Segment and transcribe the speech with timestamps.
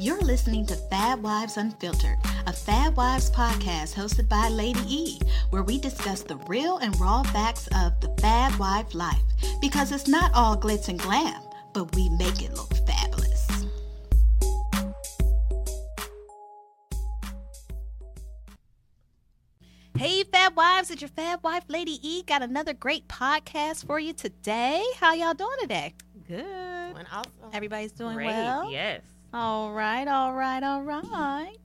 [0.00, 5.62] You're listening to Fab Wives Unfiltered, a Fab Wives podcast hosted by Lady E, where
[5.62, 9.20] we discuss the real and raw facts of the Fab Wife life.
[9.60, 11.42] Because it's not all glitz and glam,
[11.74, 13.46] but we make it look fabulous.
[19.98, 22.22] Hey, Fab Wives, it's your Fab Wife, Lady E.
[22.22, 24.82] Got another great podcast for you today.
[24.96, 25.92] How y'all doing today?
[26.26, 26.94] Good.
[26.94, 27.50] Doing awesome.
[27.52, 28.28] Everybody's doing Great.
[28.28, 28.70] well?
[28.70, 29.02] Yes.
[29.32, 31.56] All right, all right, all right.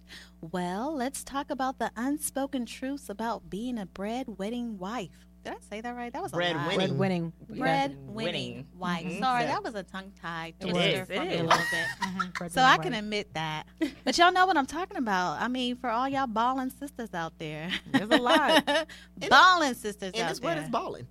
[0.51, 5.09] Well, let's talk about the unspoken truths about being a bread-winning wife.
[5.43, 6.11] Did I say that right?
[6.13, 6.67] That was a Bread lie.
[6.67, 6.87] winning.
[6.97, 7.33] Bread winning.
[7.49, 8.67] Bread-winning Winning.
[8.77, 9.05] wife.
[9.05, 9.19] Mhm.
[9.19, 12.51] Sorry, that was a tongue-tied It twister is, for it me a little bit.
[12.51, 13.65] So I can admit that.
[14.03, 15.41] But y'all know what I'm talking about.
[15.41, 17.69] I mean, for all y'all balling sisters out there.
[17.91, 18.87] There's a lot.
[19.29, 20.63] balling sisters And out this bread there.
[20.65, 21.07] is balling.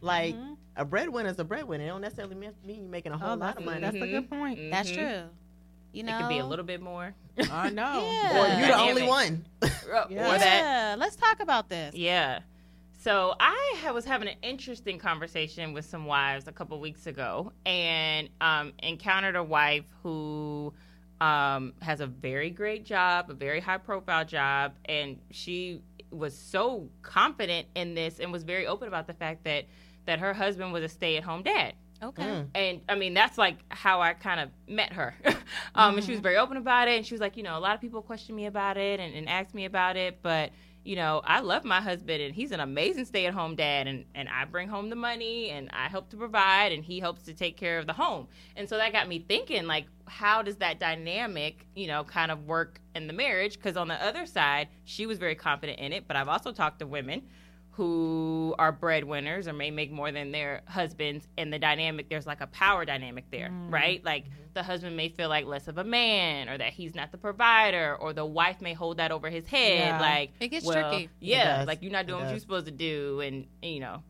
[0.00, 0.56] Like Mhm.
[0.76, 1.84] a breadwinner is a breadwinner.
[1.84, 3.80] It don't necessarily mean, mean you're making a whole Oh, lot of money.
[3.80, 4.70] that's a good point.
[4.70, 5.22] That's true.
[5.94, 7.14] You know, It could be a little bit more.
[7.50, 8.02] I know.
[8.12, 8.56] Yeah.
[8.56, 9.08] or you the only Dynamic.
[9.08, 9.46] one.
[9.62, 11.94] Or Yeah, let's talk about this.
[11.94, 12.40] Yeah.
[13.00, 18.30] So I was having an interesting conversation with some wives a couple weeks ago, and
[18.40, 20.72] um, encountered a wife who
[21.20, 26.88] um, has a very great job, a very high profile job, and she was so
[27.02, 29.66] confident in this and was very open about the fact that
[30.06, 31.74] that her husband was a stay at home dad.
[32.04, 32.22] Okay.
[32.22, 32.46] Mm.
[32.54, 35.14] and I mean that's like how I kind of met her.
[35.74, 37.60] um, And she was very open about it, and she was like, you know, a
[37.60, 40.50] lot of people question me about it and, and ask me about it, but
[40.84, 44.44] you know, I love my husband, and he's an amazing stay-at-home dad, and and I
[44.44, 47.78] bring home the money, and I help to provide, and he helps to take care
[47.78, 51.86] of the home, and so that got me thinking, like, how does that dynamic, you
[51.86, 53.54] know, kind of work in the marriage?
[53.54, 56.80] Because on the other side, she was very confident in it, but I've also talked
[56.80, 57.22] to women
[57.76, 62.40] who are breadwinners or may make more than their husbands and the dynamic there's like
[62.40, 66.48] a power dynamic there right like the husband may feel like less of a man
[66.48, 69.78] or that he's not the provider or the wife may hold that over his head
[69.78, 70.00] Yeah.
[70.00, 71.10] like It gets well, tricky.
[71.20, 74.02] yeah like you're not doing what you're supposed to do and you know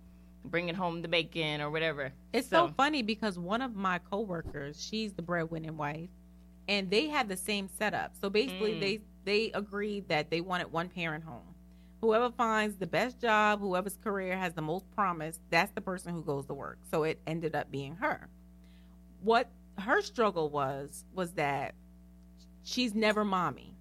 [0.45, 5.15] bringing home the bacon or whatever It's so, funny because one of my coworkers, she's
[5.15, 6.11] the breadwinning wife,
[6.69, 8.13] and they had the same setup.
[8.21, 8.81] So basically, Mm.
[8.81, 11.54] they they agreed that they wanted one parent home.
[12.05, 16.23] Whoever finds the best job, whoever's career has the most promise, that's the person who
[16.23, 16.77] goes to work.
[16.91, 18.29] So it ended up being her.
[19.23, 19.49] What
[19.79, 21.75] her struggle was was that
[22.63, 23.75] she's never mommy.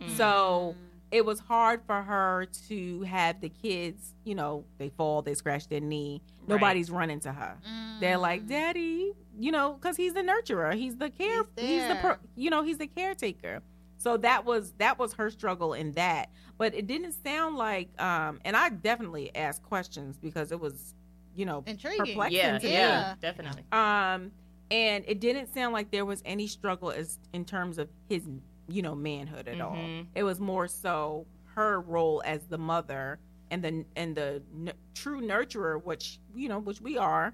[0.00, 0.16] Mm.
[0.16, 0.74] So
[1.10, 5.68] it was hard for her to have the kids, you know, they fall, they scratch
[5.68, 6.22] their knee.
[6.40, 6.48] Right.
[6.58, 7.58] Nobody's running to her.
[8.00, 10.74] They're like, "Daddy," you know, cuz he's the nurturer.
[10.74, 13.60] He's the care He's he's, the you know, he's the caretaker.
[13.98, 16.30] So that was that was her struggle in that.
[16.58, 20.94] But it didn't sound like um and I definitely asked questions because it was,
[21.34, 22.06] you know, Intriguing.
[22.06, 23.16] perplexing yeah, to yeah me.
[23.20, 24.30] Definitely Um,
[24.70, 28.28] and it didn't sound like there was any struggle as in terms of his,
[28.68, 29.76] you know, manhood at all.
[29.76, 30.06] Mhm.
[30.14, 33.18] It was more so her role as the mother
[33.50, 37.32] and the and the n- true nurturer, which you know, which we are,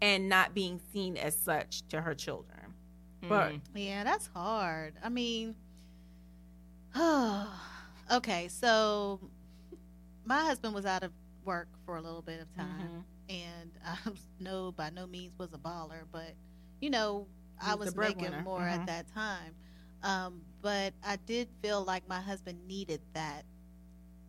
[0.00, 2.74] and not being seen as such to her children.
[3.28, 3.60] But Mhm.
[3.74, 4.94] Yeah, that's hard.
[5.02, 5.56] I mean,
[8.12, 9.20] okay, so
[10.24, 11.12] my husband was out of
[11.44, 13.04] work for a little bit of time, Mhm.
[13.28, 16.34] and I was no by no means was a baller, but
[16.80, 17.26] you know,
[17.60, 18.42] I was making breadwinner.
[18.42, 18.72] more Mhm.
[18.72, 19.54] at that time.
[20.02, 23.44] Um, but I did feel like my husband needed that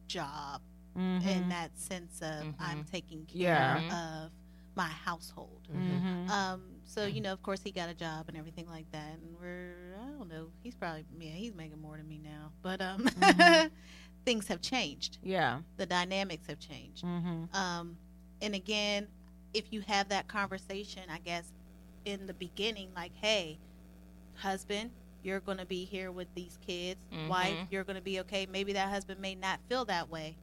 [0.08, 0.62] job
[0.96, 1.22] Mhm.
[1.28, 2.90] in that sense of I'm Mhm.
[2.92, 4.24] taking care Yeah.
[4.26, 4.32] of
[4.76, 5.68] my household.
[5.72, 6.30] Mhm.
[6.30, 9.38] Um, so you know, of course, he got a job and everything like that, and
[9.40, 9.89] we're
[10.20, 13.70] don't know, he's probably yeah, he's making more than me now, but um, Mhm.
[14.26, 15.18] things have changed.
[15.24, 15.62] Yeah.
[15.78, 17.04] The dynamics have changed.
[17.04, 17.56] Mm-hmm.
[17.56, 17.98] Um,
[18.42, 19.08] and again,
[19.54, 21.52] if you have that conversation, I guess
[22.06, 23.58] in the beginning, like, hey,
[24.36, 24.92] husband,
[25.24, 27.04] you're going to be here with these kids.
[27.28, 27.68] Wife, Mhm.
[27.72, 28.46] you're going to be okay.
[28.46, 30.36] Maybe that husband may not feel that way.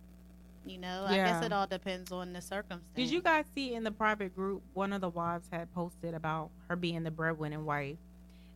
[0.67, 1.13] You know, yeah.
[1.13, 2.83] I guess it all depends on the circumstance.
[2.97, 6.51] Did you guys see in the private group one of the wives had posted about
[6.69, 7.99] her being the breadwinning wife,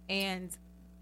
[0.08, 0.50] and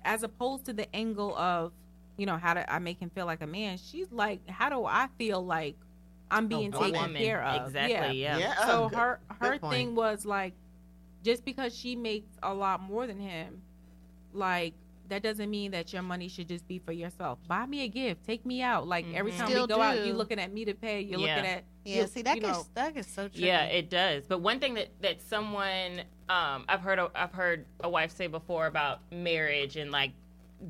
[0.04, 1.72] as opposed to the angle of
[2.16, 4.84] you know how do I make him feel like a man, she's like, how do
[4.84, 5.76] I feel like
[6.30, 6.92] I'm being woman.
[6.92, 7.66] taken care of?
[7.68, 8.54] exactly yeah, Yeah.
[8.66, 10.54] So Oh, good- her her thing was like,
[11.24, 13.62] just because she makes a lot more than him,
[14.32, 14.74] like
[15.08, 17.38] that doesn't mean that your money should just be for yourself.
[17.48, 18.86] Buy me a gift, take me out.
[18.86, 19.38] Like every Mhm.
[19.38, 20.04] time Still we go out, do.
[20.06, 21.00] you looking at me to pay.
[21.00, 21.36] You're Yeah.
[21.36, 21.64] looking at
[21.96, 22.66] Yeah, see, that gets, know.
[22.74, 23.46] that gets so tricky.
[23.46, 24.24] Yeah, it does.
[24.26, 28.26] But one thing that that someone um, I've heard a, I've heard a wife say
[28.26, 30.12] before about marriage and like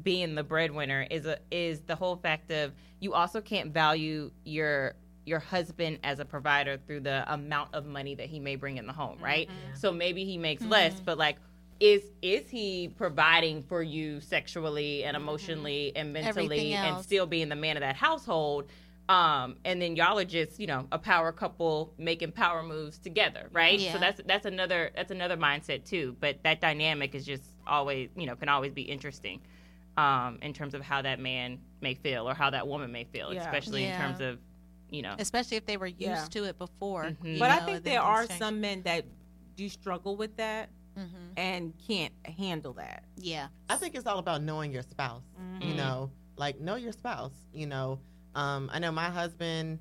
[0.02, 4.94] being the breadwinner is a is the whole fact of you also can't value your
[5.24, 8.86] your husband as a provider through the amount of money that he may bring in
[8.86, 9.48] the home, right?
[9.48, 9.76] Mm-hmm.
[9.76, 10.72] So maybe he makes mm-hmm.
[10.72, 11.36] less, but like
[11.80, 15.24] is is he providing for you sexually and mm-hmm.
[15.24, 18.66] emotionally and mentally and still being the man of that household?
[19.08, 23.48] Um, and then y'all are just, you know, a power couple making power moves together,
[23.52, 23.78] right?
[23.78, 23.94] Yeah.
[23.94, 26.14] So that's that's another that's another mindset too.
[26.20, 29.40] But that dynamic is just always, you know, can always be interesting
[29.96, 33.32] um, in terms of how that man may feel or how that woman may feel,
[33.32, 33.40] Yeah.
[33.44, 34.38] especially in terms of,
[34.90, 36.24] you know, Especially if they were used Yeah.
[36.30, 37.04] to it before.
[37.04, 37.32] Mhm.
[37.34, 38.38] you But I think there are things change.
[38.40, 39.06] some men that
[39.56, 40.68] do struggle with that
[40.98, 41.32] Mhm.
[41.38, 43.04] and can't handle that.
[43.16, 43.48] Yeah.
[43.70, 45.24] I think it's all about knowing your spouse.
[45.62, 45.76] You Mhm.
[45.76, 47.32] know, like know your spouse.
[47.52, 47.98] You know,
[48.34, 49.78] um, I know my husband.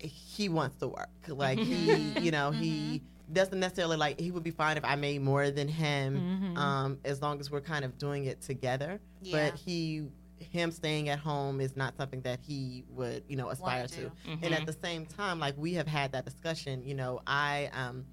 [0.00, 1.08] He wants to work.
[1.26, 2.22] Like he, Mhm.
[2.22, 3.02] you know, he
[3.32, 4.20] doesn't necessarily like.
[4.20, 6.56] He would be fine if I made more than him, Mhm.
[6.58, 9.00] um, as long as we're kind of doing it together.
[9.22, 9.50] Yeah.
[9.50, 10.06] But he,
[10.38, 14.10] him staying at home is not something that he would, you know, aspire to to.
[14.30, 14.38] mhm.
[14.42, 18.04] And at the same time, like we have had that discussion, you know, I um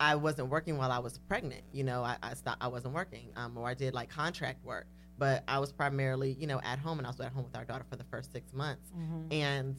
[0.00, 1.62] I wasn't working while I was pregnant.
[1.72, 3.30] You know, I, I stopped I wasn't working.
[3.36, 4.86] Um or I did like contract work.
[5.18, 7.64] But I was primarily, you know, at home and I was at home with our
[7.64, 8.92] daughter for the first six months.
[8.96, 9.32] Mhm.
[9.32, 9.76] And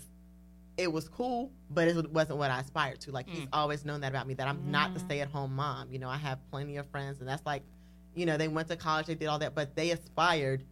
[0.77, 3.11] it was cool, but it wasn't what I aspired to.
[3.11, 3.49] Like he's Mm.
[3.53, 5.05] always known that about me, that I'm not the Mhm.
[5.05, 5.91] stay at home mom.
[5.91, 7.63] You know, I have plenty of friends and that's like,
[8.15, 10.65] you know, they went to college, they did all that, but they aspired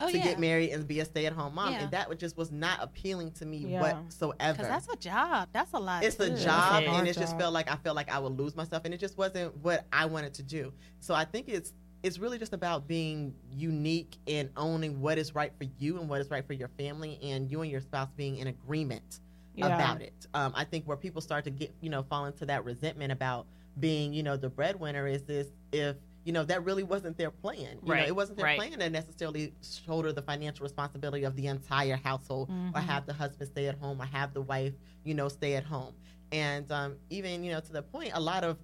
[0.00, 0.24] Oh to yeah.
[0.24, 1.72] get married and be a stay at home mom.
[1.72, 1.82] Yeah.
[1.82, 3.80] And that just was not appealing to me Yeah.
[3.80, 5.48] whatsoever Because that's a job.
[5.52, 6.02] That's a lot.
[6.04, 6.36] it's a too.
[6.36, 6.88] job Yeah.
[6.88, 8.98] and Hard it just felt like i felt like i would lose myself and it
[8.98, 12.86] just wasn't what i wanted to do so i think it's it's really just about
[12.86, 16.68] being unique and owning what is right for you and what is right for your
[16.76, 19.20] family and you and your spouse being in agreement
[19.54, 19.66] Yeah.
[19.74, 22.64] about it um, i think where people start to get you know fall into that
[22.64, 23.46] resentment about
[23.78, 27.58] being you know the breadwinner is this if you know that really wasn't their plan.
[27.82, 28.58] You know Right, it wasn't their right.
[28.58, 32.50] plan to necessarily shoulder the financial responsibility of the entire household.
[32.74, 32.84] Or Mhm.
[32.86, 34.00] have the husband stay at home.
[34.00, 34.72] Or have the wife
[35.04, 35.94] you know stay at home.
[36.32, 38.56] And um, even you know to the point a lot of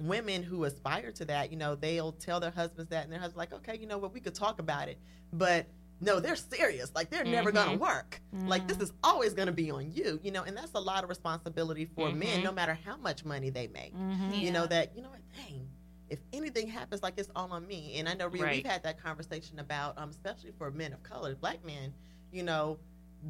[0.00, 3.38] women who aspire to that you know they'll tell their husbands that and their husband's
[3.38, 4.12] like okay you know what?
[4.12, 4.98] We could talk about it.
[5.32, 5.66] But
[6.00, 6.92] no they're serious.
[6.94, 7.80] Like they're never gonna Mhm.
[7.80, 8.20] work.
[8.44, 8.82] Like this Mhm.
[8.82, 12.10] is always gonna be on you you know and that's a lot of responsibility for
[12.10, 12.44] men Mhm.
[12.44, 13.94] no matter how much money they make.
[14.28, 15.20] You know that you know what?
[15.36, 15.68] Dang
[16.12, 18.56] if anything happens like it's all on me and i know Rhea, Right.
[18.56, 21.92] we've had that conversation about um, especially for men of color black men
[22.30, 22.78] you know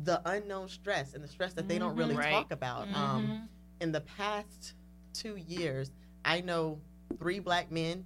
[0.05, 2.17] the unknown stress and the stress that they don't really.
[2.17, 2.32] Right.
[2.32, 3.49] talk about um, Mhm.
[3.82, 4.75] in the past
[5.12, 5.93] two years
[6.25, 6.81] i know
[7.19, 8.05] three black men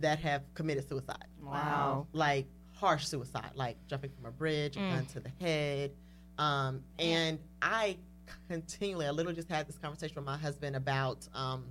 [0.00, 2.06] that have committed suicide Wow.
[2.12, 4.88] like harsh suicide, like jumping from a bridge, a Mm.
[4.90, 5.90] gun to the head.
[6.38, 7.98] Um, and I
[8.48, 11.64] continually, I literally just had this conversation with my husband about, um,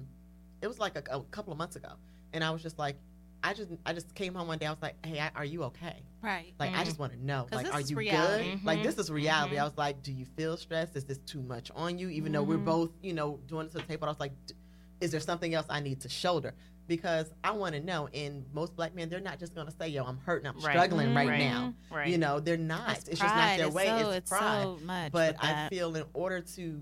[0.62, 1.94] it was like a, a couple of months ago,
[2.33, 2.97] and I was just like,
[3.44, 4.65] I just, I just came home one day.
[4.65, 6.01] I was like, Hey, I, are you okay?
[6.21, 6.53] Right.
[6.59, 6.85] Like, I Mhm.
[6.85, 7.47] just want to know.
[7.51, 8.51] like, are you reality.
[8.56, 8.65] good?
[8.65, 8.83] Like, Mhm.
[8.83, 9.56] this is reality.
[9.56, 9.62] Mhm.
[9.62, 10.95] I was like, Do you feel stressed?
[10.95, 12.09] Is this too much on you?
[12.09, 12.65] Even though we're Mhm.
[12.65, 14.56] both, you know, doing it to the table, I was like, "D-
[15.00, 16.56] Is there something else I need to shoulder?
[16.88, 18.07] Because I want to know.
[18.15, 20.71] And most black men, they're not just going to say, Yo, I'm hurting, I'm Right.
[20.74, 21.39] struggling right, Right.
[21.39, 21.75] now.
[21.91, 22.07] right.
[22.07, 22.97] You know, they're not.
[22.97, 23.74] It's, It's, just not their pride.
[23.75, 23.88] way.
[23.89, 24.63] It's so, it's, pride.
[24.63, 25.12] so much.
[25.12, 26.81] but I feel in order to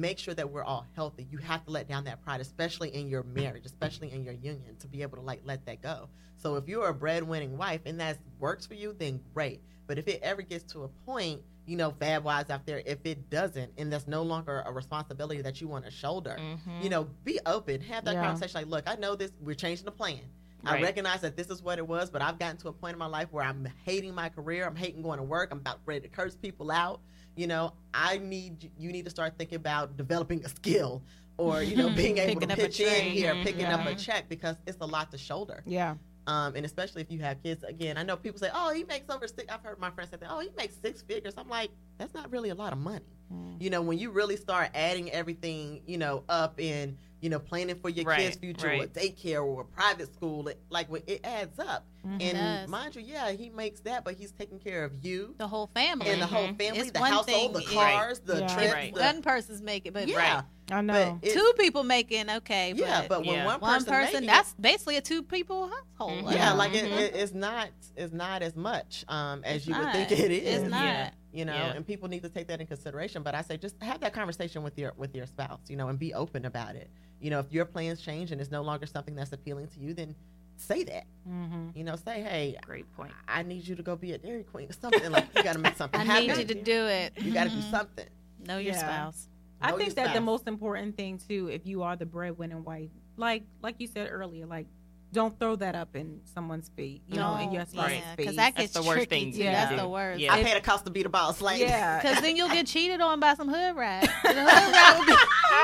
[0.00, 3.08] make sure that we're all healthy, you have to let down that pride, especially in
[3.08, 6.08] your marriage, especially in your union, to be able to like let that go.
[6.36, 9.60] So if you're a breadwinning wife and that works for you, then great.
[9.86, 12.98] But if it ever gets to a point, you know, Fab Wives out there, if
[13.04, 16.82] it doesn't, and that's no longer a responsibility that you want to shoulder, Mhm.
[16.82, 18.22] you know, be open, have that Yeah.
[18.24, 18.54] conversation.
[18.60, 20.20] Like, look, I know this, we're changing the plan.
[20.66, 22.98] I recognize that this is what it was, but I've gotten to a point in
[22.98, 24.66] my life where I'm hating my career.
[24.66, 25.50] I'm hating going to work.
[25.52, 27.00] I'm about ready to curse people out.
[27.36, 31.02] You know, I need you need to start thinking about developing a skill
[31.36, 34.78] or you know being able to pitch in here, picking up a check because it's
[34.80, 35.62] a lot to shoulder.
[35.66, 35.94] Yeah.
[36.26, 37.64] Um, and especially if you have kids.
[37.64, 39.52] Again, I know people say, "Oh, he makes over six.
[39.52, 40.30] I've heard my friends say that.
[40.30, 41.34] Oh, he makes six figures.
[41.36, 43.04] I'm like, that's not really a lot of money.
[43.32, 43.60] Mm.
[43.60, 47.74] You know, when you really start adding everything, you know, up and you know, planning
[47.76, 51.24] for your Right, kids' future, or daycare, or a private school, it, like when it
[51.24, 51.86] adds up.
[52.06, 52.20] Mhm.
[52.22, 52.68] And does.
[52.68, 56.10] mind you, yeah, he makes that, but he's taking care of you the whole family.
[56.10, 56.58] and the whole Mhm.
[56.58, 58.46] family, It's the one household, thing the if- cars, the Yeah.
[58.54, 58.72] trips.
[58.74, 58.94] Right.
[58.94, 61.18] the- one person's making, but yeah, I know.
[61.22, 62.74] but it- two people making okay.
[62.76, 63.46] yeah, but, but when Yeah.
[63.46, 66.24] one one person, person, making it- that's basically a two people household.
[66.26, 66.30] Mhm.
[66.32, 66.52] yeah, Yeah.
[66.52, 66.98] like it, Mhm.
[67.00, 70.60] it, it's not it's not as much um, as It's you would think it is.
[70.62, 70.82] It's not.
[70.84, 71.10] Yeah.
[71.34, 71.72] You know Yeah.
[71.72, 74.62] and people need to take that in consideration but i say just have that conversation
[74.62, 76.88] with your with your spouse you know and be open about it
[77.20, 79.92] you know if your plans change and it's no longer something that's appealing to you
[79.94, 80.14] then
[80.56, 81.70] say that Mm-hmm.
[81.74, 83.12] you know say hey Great point.
[83.26, 85.58] i need you to go be a dairy queen or something like you got to
[85.58, 87.12] make something I happen need you to do it.
[87.20, 87.70] you got to do Mhm.
[87.70, 88.06] something
[88.46, 88.78] Know your Yeah.
[88.80, 89.28] spouse.
[89.62, 92.90] I think your that the most important thing too, if you are the breadwinner wife,
[93.16, 94.66] like like you said earlier, like
[95.14, 98.16] don't throw that up in someone's feet, you know, in your Don't, spouse's yeah, face.
[98.16, 99.38] because that That's gets the worst thing too.
[99.38, 99.76] to That's do.
[99.78, 100.20] the worst.
[100.20, 100.34] Yeah.
[100.34, 101.40] I paid a cost to be the boss.
[101.40, 104.08] Like, yeah, Because then you'll get cheated on by some hood rats.
[104.24, 104.36] The hood
[104.72, 105.12] rat will be,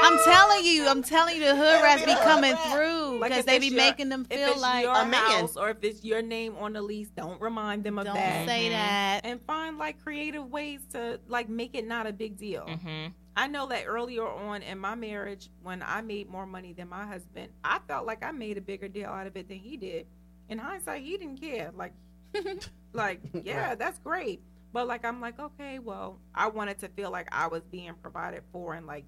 [0.03, 3.21] I'm telling you, I'm telling you, the hood rats be be the hood coming through
[3.21, 5.49] because if they be your- making them if feel it's like your A man.
[5.57, 8.15] or if it's your name on the lease, don't remind them of that.
[8.15, 8.49] don't that.
[8.49, 8.71] say Mhm.
[8.73, 9.21] that.
[9.25, 12.67] and find like creative ways to like make it not a big deal.
[12.67, 16.89] hmm I know that earlier on in my marriage, when I made more money than
[16.89, 19.77] my husband, I felt like I made a bigger deal out of it than he
[19.77, 20.07] did.
[20.49, 21.71] In hindsight, he didn't care.
[21.75, 21.93] Like,
[22.93, 24.43] like yeah, that's great.
[24.73, 28.43] But like, I'm like, okay, well, I wanted to feel like I was being provided
[28.53, 29.05] for and like,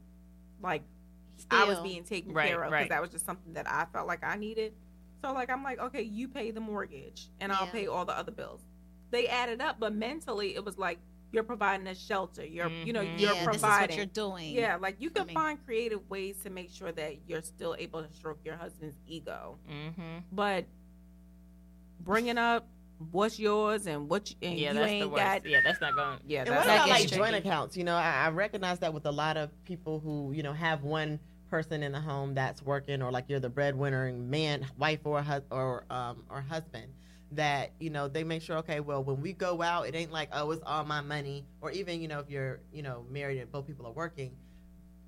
[0.62, 0.82] like
[1.50, 2.88] I was being taken Right, care of because right.
[2.90, 4.72] that was just something that I felt like I needed.
[5.22, 8.32] So like, I'm like, okay, you pay the mortgage and I'll pay all the other
[8.32, 8.60] bills.
[9.10, 10.98] They added up, but mentally, it was like
[11.32, 12.44] you're providing a shelter.
[12.44, 13.20] You're, you know, Mhm.
[13.20, 13.88] you're yeah, this is providing.
[13.90, 14.52] what you're doing.
[14.54, 15.34] Yeah, like you for can me.
[15.34, 19.58] find creative ways to make sure that you're still able to stroke your husband's ego,
[19.68, 20.64] hmm but
[22.00, 22.66] bringing up
[23.10, 25.22] what's yours and what you, and Yeah, you that's the ain't worst.
[25.24, 25.46] got.
[25.46, 26.18] Yeah, that's not going.
[26.26, 27.16] Yeah, And that's what about gets like tricky.
[27.32, 27.76] joint accounts?
[27.76, 30.82] You know, I, I recognize that with a lot of people who you know have
[30.82, 31.18] one
[31.50, 35.42] person in the home that's working, or like you're the breadwinner, man, wife, or hus-
[35.50, 36.92] or um or husband.
[37.32, 38.58] That you know they make sure.
[38.58, 41.70] Okay, well, when we go out, it ain't like oh, it's all my money, or
[41.70, 44.32] even you know if you're you know married and both people are working,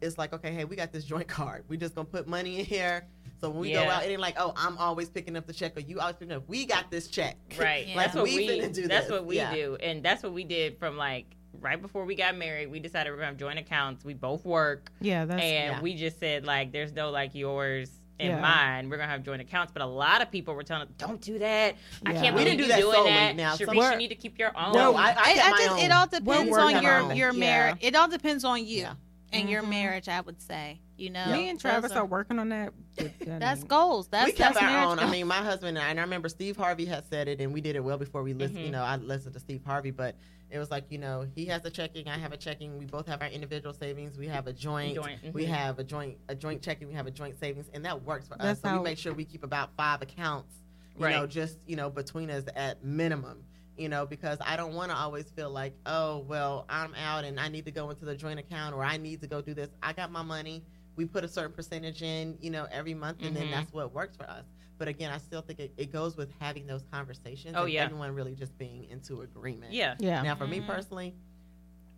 [0.04, 1.64] it's like okay, hey, we got this joint card.
[1.68, 3.06] We just gonna put money in here.
[3.40, 5.76] So when we go out, it ain't like oh, I'm always picking up the check,
[5.76, 6.44] or you always picking up.
[6.48, 7.36] We got this check.
[7.58, 7.86] Right.
[7.88, 7.96] Yeah.
[7.96, 8.48] That's what We we.
[8.48, 9.12] finna do that's this.
[9.12, 9.54] what we Yeah.
[9.54, 11.26] do, and that's what we did from like
[11.60, 12.70] right before we got married.
[12.70, 14.04] We decided we're gonna have joint accounts.
[14.04, 15.80] We both work, yeah, that's and yeah.
[15.80, 18.40] we just said like, there's no like yours and Yeah.
[18.40, 18.88] mine.
[18.90, 21.38] We're gonna have joint accounts, but a lot of people were telling us, don't do
[21.40, 21.74] that.
[22.06, 23.10] I can't We believe didn't do you that doing solely.
[23.10, 23.36] that.
[23.36, 24.72] Now, Sharice, some- you need to keep your own.
[24.72, 25.12] No, I, I, I,
[25.52, 25.78] I just own.
[25.80, 27.16] it all depends on your on it.
[27.16, 27.38] your Yeah.
[27.38, 27.76] marriage.
[27.80, 28.88] It all depends on you
[29.34, 29.40] Yeah.
[29.40, 30.08] and your marriage.
[30.08, 32.72] I would say, you know, Me and Travis are- are working on that.
[33.26, 34.08] that's goals.
[34.08, 34.98] That's we kept that's our marriage own.
[35.00, 37.52] I mean, my husband and I, and I remember Steve Harvey had said it, and
[37.52, 38.58] we did it well before we listened.
[38.60, 38.66] Mhm.
[38.66, 40.14] You know, I listened to Steve Harvey, but
[40.50, 42.78] it was like, you know, he has a checking, I have a checking.
[42.78, 44.16] We both have our individual savings.
[44.16, 44.94] We have a joint.
[44.94, 45.48] Joint, We mhm.
[45.48, 46.86] have a joint, a joint checking.
[46.86, 48.70] We have a joint savings, and that works for That's us.
[48.70, 50.54] So we make sure we keep about five accounts.
[50.96, 51.16] You Right.
[51.16, 53.42] know, just you know, between us at minimum.
[53.76, 57.40] You know, because I don't want to always feel like, oh, well, I'm out and
[57.40, 59.68] I need to go into the joint account or I need to go do this.
[59.82, 60.62] I got my money.
[60.94, 63.50] We put a certain percentage in, you know, every month, and then Mhm.
[63.50, 64.44] that's what works for us.
[64.78, 67.56] But again, I still think it, it goes with having those conversations.
[67.56, 67.82] Oh, and yeah.
[67.82, 69.72] everyone really just being into agreement.
[69.72, 69.96] Yeah.
[69.98, 70.22] yeah.
[70.22, 70.66] Now, for me Mhm.
[70.66, 71.14] personally,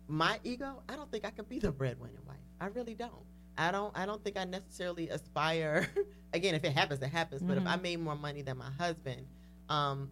[0.07, 2.37] my ego, I don't think I could be the breadwinner wife.
[2.59, 3.13] I really don't.
[3.57, 3.95] I don't.
[3.97, 5.87] I don't think I necessarily aspire.
[6.33, 7.41] again, if it happens, it happens.
[7.43, 7.67] But if.
[7.67, 9.27] I made more money than my husband,
[9.69, 10.09] um,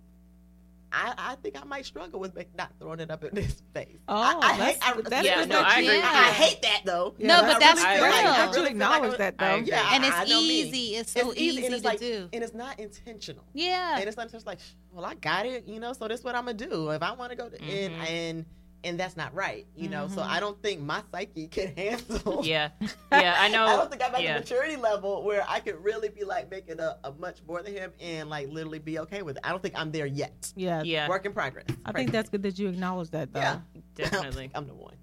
[0.96, 3.98] I, I think I might struggle with not throwing it up in his face.
[4.08, 5.98] Oh, I, I that's- hate, I, that's Yeah, no, that I agree.
[6.00, 7.14] I, I hate that though.
[7.20, 8.02] No, but I that's really real.
[8.12, 9.46] like- I I really feel like acknowledge I- that, though.
[9.46, 9.56] I.
[9.58, 10.62] Yeah, and it's I me.
[10.62, 10.96] easy.
[10.96, 12.30] It's so It's easy, easy and it's to like, do.
[12.32, 13.44] and it's not intentional.
[13.54, 13.98] Yeah.
[14.00, 14.60] And it's not just like,
[14.92, 15.92] well, I got it, you know.
[15.94, 16.90] So this is what I'm gonna do.
[16.92, 18.10] If I want to go to and Mhm.
[18.10, 18.46] and
[18.86, 20.08] and that's not right, you know.
[20.08, 20.28] So Mhm.
[20.30, 22.42] I don't think my psyche can handle.
[22.46, 22.70] Yeah.
[23.12, 23.36] Yeah.
[23.38, 23.66] I know.
[23.66, 24.34] I don't think I'm at yeah.
[24.36, 27.74] the maturity level where I could really be like making a, a much more than
[27.74, 29.42] him and like literally be okay with it.
[29.46, 30.52] I don't think I'm there yet.
[30.56, 30.84] yeah.
[30.84, 31.08] Yeah.
[31.10, 31.66] Work in progress.
[31.86, 33.40] I think that's good that you acknowledge that, though.
[33.40, 33.60] Yeah.
[33.96, 34.52] Definitely.
[34.54, 34.96] I'm the one.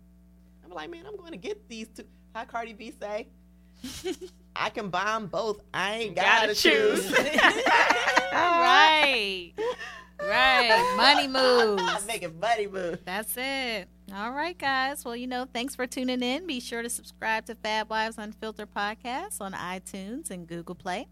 [0.64, 2.04] I'm like, man, I'm going to get these two.
[2.34, 3.28] How Cardi B say?
[4.54, 5.60] I can buy them both.
[5.74, 7.06] I ain't Gotta gotta, choose.
[7.06, 7.28] choose.
[8.32, 9.52] right.
[10.28, 10.94] Right.
[10.96, 12.06] Money moves.
[12.06, 12.98] Making money moves.
[13.04, 13.88] That's it.
[14.14, 15.04] All right, guys.
[15.04, 16.46] Well, you know, thanks for tuning in.
[16.46, 21.06] Be sure to subscribe to Fab Wives Unfiltered podcast on iTunes and Google Play.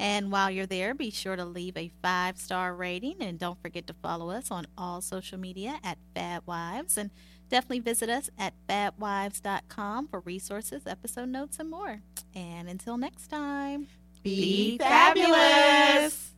[0.00, 3.86] And while you're there, be sure to leave a five star rating and don't forget
[3.88, 6.96] to follow us on all social media at Fab Wives.
[6.96, 7.10] And
[7.50, 12.00] definitely visit us at fabwives.com for resources, episode notes, and more.
[12.34, 13.88] And until next time,
[14.22, 16.32] Be fabulous.